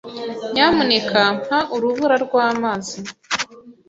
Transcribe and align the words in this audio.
Nyamuneka 0.53 1.21
mpa 1.43 1.59
urubura 1.75 2.15
rw'amazi. 2.25 2.97